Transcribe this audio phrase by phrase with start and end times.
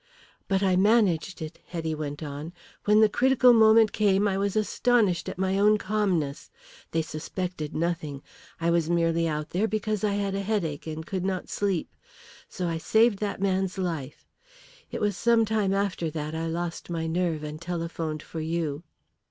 [0.47, 2.53] "But I managed it," Hetty went on.
[2.85, 6.49] "When the critical moment came I was astonished at my own calmness.
[6.89, 8.23] They suspected nothing.
[8.59, 11.93] I was merely out there because I had a headache and could not sleep.
[12.49, 14.25] So I saved that man's life.
[14.89, 18.81] It was some time after that I lost my nerve and telephoned for you."